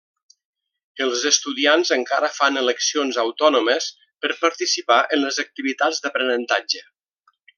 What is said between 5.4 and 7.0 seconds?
activitats d'aprenentatge.